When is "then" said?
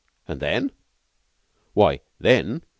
0.39-0.71, 2.19-2.63